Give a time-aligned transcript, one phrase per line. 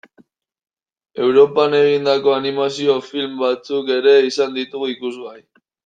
[1.25, 5.41] Europan egindako animazio film batzuk ere izan ditugu ikusgai.